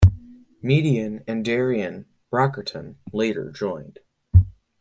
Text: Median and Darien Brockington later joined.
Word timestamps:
Median 0.63 1.23
and 1.27 1.45
Darien 1.45 2.07
Brockington 2.33 2.95
later 3.13 3.51
joined. 3.51 3.99